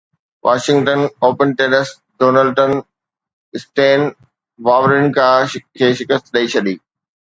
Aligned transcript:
Washington 0.45 1.01
open 1.23 1.49
tennis 1.57 1.87
ڊونلڊن 2.19 2.71
Stan 3.55 4.01
Wawrinka 4.65 5.29
کي 5.79 5.87
شڪست 6.01 6.25
ڏئي 6.33 6.45
ڇڏي 6.53 6.75